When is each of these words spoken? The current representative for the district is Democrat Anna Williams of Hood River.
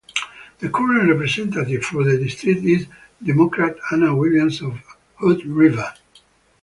The 0.57 0.69
current 0.69 1.11
representative 1.11 1.83
for 1.85 2.03
the 2.03 2.17
district 2.17 2.63
is 2.63 2.87
Democrat 3.23 3.75
Anna 3.91 4.15
Williams 4.15 4.59
of 4.63 4.81
Hood 5.19 5.45
River. 5.45 5.93